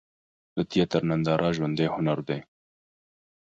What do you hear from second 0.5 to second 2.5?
د تیاتر ننداره ژوندی هنر دی.